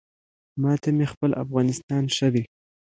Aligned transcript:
ما 0.61 0.73
ته 0.81 0.89
مې 0.95 1.05
خپل 1.13 1.31
افغانستان 1.43 2.03
ښه 2.15 2.27
دی 2.33 2.43